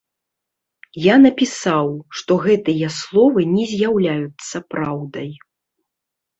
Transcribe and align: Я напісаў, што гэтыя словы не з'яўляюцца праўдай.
Я 1.03 1.15
напісаў, 1.25 1.85
што 2.21 2.39
гэтыя 2.47 2.87
словы 3.01 3.47
не 3.55 3.69
з'яўляюцца 3.75 4.57
праўдай. 4.75 5.33